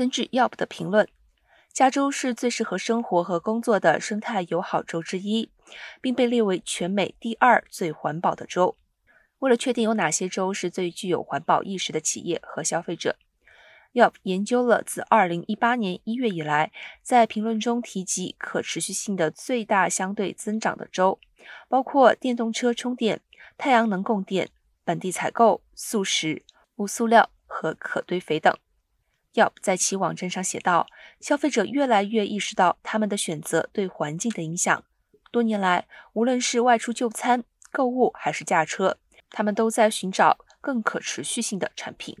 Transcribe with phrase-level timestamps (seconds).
[0.00, 1.06] 根据 Yelp 的评论，
[1.74, 5.50] 加州是最适合生活和工作的生态友好州之一，
[6.00, 8.78] 并被列为全美第二最环保的州。
[9.40, 13.16] 为了确定有哪些州是最具有环保意识的企业和消费者
[13.92, 16.72] ，Yelp 研究了自2018年1月以来
[17.02, 21.20] 在评论中提及可持续性的最大相对增长的州，
[21.68, 23.20] 包括电动车充电、
[23.58, 24.48] 太阳能供电、
[24.82, 26.42] 本地采购、素食、
[26.76, 28.56] 无塑料和可堆肥等。
[29.34, 30.86] Yelp 在其网站上写道
[31.20, 34.84] ：“消费者越来越意识到他们的选择对环境的影响。
[35.30, 38.98] 多年来，无论是外出就餐、购物还是驾车。”
[39.32, 42.18] 他们都在寻找更可持续性的产品。